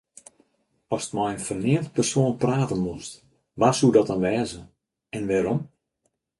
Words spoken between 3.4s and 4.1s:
wa soe dat